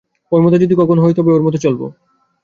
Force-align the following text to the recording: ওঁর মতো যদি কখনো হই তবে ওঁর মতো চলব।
ওঁর 0.31 0.41
মতো 0.43 0.55
যদি 0.57 0.73
কখনো 0.77 0.99
হই 1.01 1.13
তবে 1.17 1.31
ওঁর 1.31 1.43
মতো 1.43 1.57
চলব। 1.57 1.81